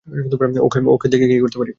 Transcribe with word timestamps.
ওকে, 0.89 1.07
দেখি 1.11 1.25
কি 1.29 1.37
করতে 1.39 1.57
পারি। 1.57 1.69